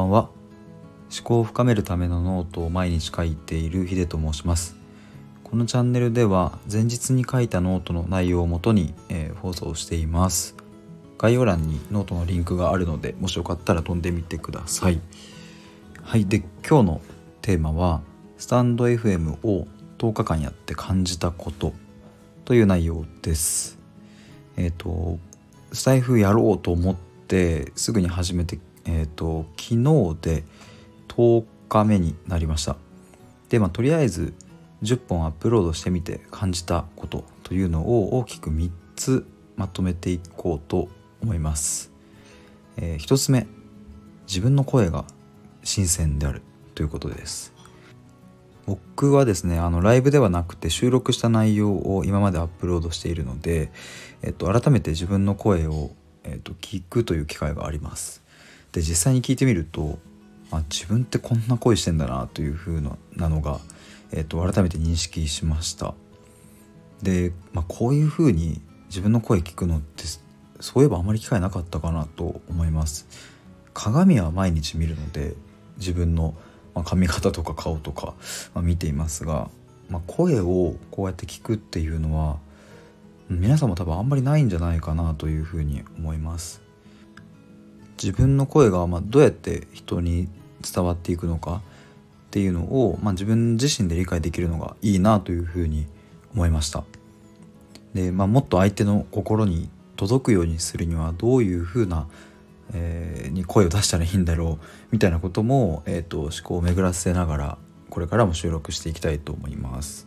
[0.00, 0.30] ばんは。
[1.12, 4.76] 思考を深めるためのノートを毎日書いているヒデと申します。
[5.42, 10.54] このチャンネルでは前日に書いたノートの内容をもとに、えー、放送しています。
[11.18, 15.00] 概要欄にノートのリンクがあるのでもしよかったら飛んでみてください。
[16.02, 17.00] はいで今日の
[17.42, 18.00] テーマは
[18.38, 19.66] スタンド FM を
[19.98, 21.72] 10日間やって感じたこと
[22.44, 23.78] という内容です。
[24.56, 25.18] えっ、ー、と
[25.72, 30.44] スタイフやろうと思ってすぐに始めてえっ、ー、と昨日で
[31.08, 32.76] 10日目になりました。
[33.48, 34.34] でまあとりあえず
[34.82, 39.26] 10本アップロードしてみて感じたことというのを大きく3つ
[39.56, 40.88] まとめていこうと
[41.22, 41.92] 思います、
[42.78, 43.46] えー、1つ目
[44.26, 45.04] 自分の声が
[45.62, 46.42] 新鮮である
[46.74, 47.52] ということです。
[48.66, 53.72] 僕はですねあのライブではなくて収録した内容を今までアップロードしているので、
[54.22, 55.90] えっと、改めて自分の声を、
[56.22, 58.22] えっと、聞くという機会があります。
[58.72, 59.98] で実際に聞いてみると
[60.50, 63.60] あ自分ってこんな声してんだなというふうなのが、
[64.12, 65.94] えーと、改めて認識しました。
[67.02, 70.04] で、まあ、こういうふうに自分の声聞くのって
[70.60, 73.06] そういえばあまり機会なかったかなと思います。
[73.72, 75.34] 鏡は毎日見るので
[75.78, 76.34] 自分の
[76.74, 78.14] まあ髪型とか顔とか、
[78.54, 79.48] まあ見ていますが、
[79.88, 82.38] まあ、声をこうやって聞くっていうのは
[83.28, 86.69] 皆さんも多分あんまりないんじゃないかなというふうに思います。
[88.02, 90.28] 自分の声がまどうやって人に
[90.62, 91.60] 伝わっていくのか
[92.28, 95.86] っていうのを、まあ、自分自身で理解できるのがいいなというふうに
[96.34, 96.84] 思いました。
[97.92, 102.08] で、まあ、もっと相手の心に届くようにするにはどういうふうな、
[102.72, 107.58] えー、に声を出したらいいんだろうみたいなことも、えーと、思考を巡らせながら
[107.90, 110.06] これからも収録していきたいと思います。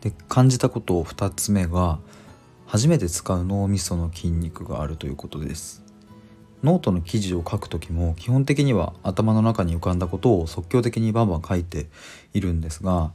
[0.00, 2.00] で感じたこと2つ目が
[2.66, 5.82] 初めて使う脳みその筋肉があるということです。
[6.62, 11.86] ノートの記事を書く時も基本的には頭の中に浮かんだことを即興的にバンバン書いて
[12.34, 13.12] いるんですが、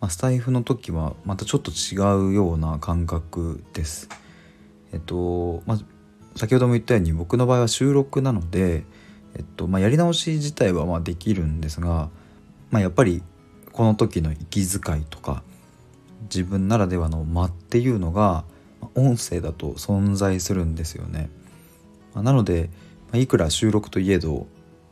[0.00, 4.08] まあ、スタイフの時はまたちょっと違うような感覚です。
[4.92, 5.78] えっと、まあ、
[6.36, 8.84] 先ほども言ったように僕の場合は収録なので、
[9.36, 12.10] えっとまあ、やり直し自体はまあできるんですが、
[12.70, 13.22] まあ、やっぱり
[13.72, 15.42] この時の息遣いとか
[16.22, 18.44] 自分ならではの間っていうのが
[18.94, 21.30] 音声だと存在するんですよね。
[22.14, 22.70] なので
[23.16, 24.46] いくら収録といえど、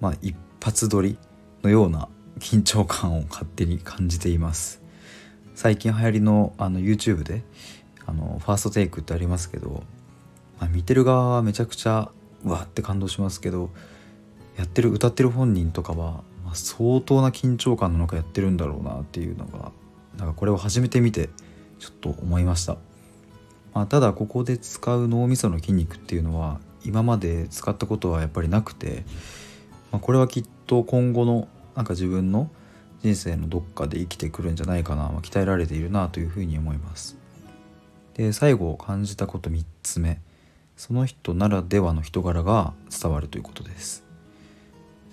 [0.00, 1.18] まあ、一発撮り
[1.62, 2.08] のような
[2.38, 4.80] 緊張感を勝手に感じています。
[5.54, 7.42] 最近流行りのあの YouTube で
[8.06, 9.82] あのファーストテイクってありますけど、
[10.60, 12.10] まあ、見てる側はめちゃくちゃ
[12.44, 13.70] うわって感動しますけど
[14.56, 19.72] やってる歌ってる本人とかは、まあ、相当な緊張感の中やってるんだろうなっていうのが
[20.16, 21.28] なんかこれを始めてみて
[21.80, 22.76] ちょっと思いました、
[23.74, 29.04] まあ、ただここで使う脳みその筋肉っていうのは今まで使ったことはやっぱりなくて、
[29.90, 32.50] まあ、これはきっと今後のなんか自分の
[33.02, 37.16] 人生のどっかで生きてくるんじゃないかな、まあ、鍛えられているなというふうに思います。
[38.14, 40.20] で最後感じたこと3つ目
[40.76, 44.04] その人ならではの人柄が伝わるということです。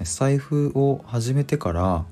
[0.03, 2.05] 財布を始めてから、ま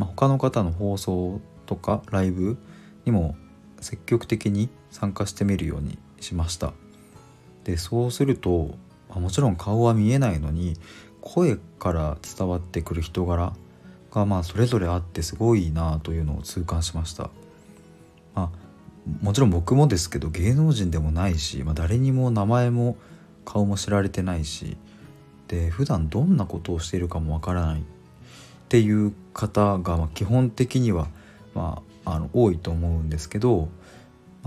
[0.00, 2.56] あ、他の方の放送とかライブ
[3.04, 3.36] にも
[3.80, 6.72] 積極的に参加してみるようにしました
[7.64, 8.74] でそうすると
[9.14, 10.76] もちろん顔は見えないのに
[11.20, 13.54] 声から伝わってくる人柄
[14.12, 17.30] がまあそれぞれあってすごいなというのを痛感しました。
[18.34, 22.96] まあ、もちろん僕もですけど芸能人でもないし、まあ、誰にも名前も
[23.44, 24.76] 顔も知られてないし
[25.48, 27.84] で普段どんなことをしているかもわからないっ
[28.68, 31.08] ていう方がま基本的には
[31.54, 33.68] まああの多いと思うんですけど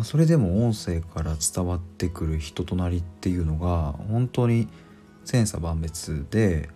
[0.02, 4.68] まあ、それでも音声から伝わってくる人となりっていうのが本当に
[5.26, 6.70] 千差万別で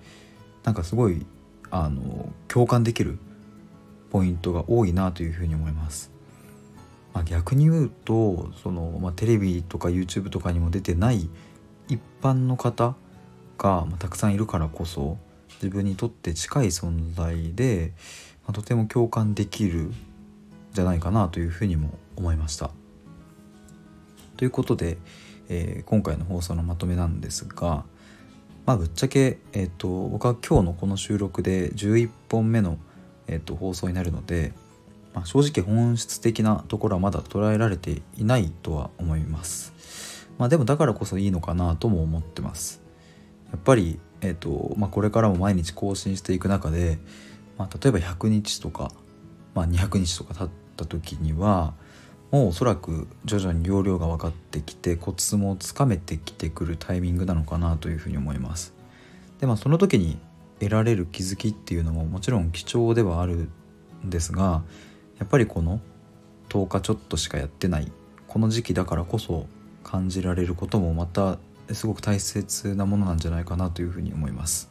[0.64, 1.26] なんかすごい
[1.72, 3.18] あの共感できる
[4.12, 6.12] ポイントが多いなというふうに思います。
[7.16, 11.28] まあ、逆に言うとその、まあ、テレビとか YouTube とかにも出てない
[11.88, 12.94] 一般の方
[13.58, 15.18] が、まあ、たくさんいるからこそ
[15.64, 17.94] 自分にとって近い存在で、
[18.44, 19.96] まあ、とても共感できるん
[20.74, 22.70] じゃないかなというふうにも思いました。
[24.38, 24.98] ということで、
[25.50, 27.86] えー、今回の放送のまとめなんですが、
[28.66, 32.78] まあ、ぶっちゃけ、えーと、僕は今日のこの収録で11本目の、
[33.28, 34.54] えーと、放送になるので、
[35.14, 39.74] まあ、正直本質的なところはまだ捉えられていないとは思います。
[40.38, 42.82] まあ、でもだからこそいいのかなとも思ってます。
[43.52, 46.98] やっぱり、えーとまあ、これからも毎日更新していく中で、
[47.58, 48.92] まあ、例えば100日とか、
[49.54, 51.76] まあ、200日とか経った時には
[52.36, 58.74] もうおそらく徐々に容量が分かってきてコツもつかめてきてくるタイミングなのかなというふうに思います。
[59.40, 60.18] でまあその時に
[60.60, 63.48] 得られる気づきっていうのももちろん貴重ではある
[64.06, 64.64] んですが
[65.18, 65.80] やっぱりこの
[66.50, 67.90] 10日ちょっとしかやってない
[68.28, 69.46] この時期だからこそ
[69.86, 71.38] 感じられることもまた
[71.72, 74.70] すごく大切なものなんじゃないかなというふうに思います。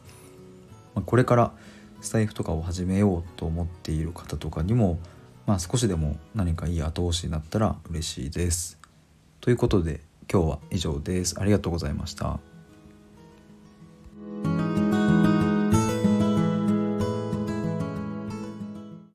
[0.93, 1.51] まあ、これから
[1.99, 4.99] スタイフとかを始めようと思っている方とかにも、
[5.45, 8.79] まあ、少しでも何かいい後押しになったら嬉しいです。
[9.41, 10.01] ということで
[10.31, 11.39] 今日は以上です。
[11.39, 12.39] ありがとうございました。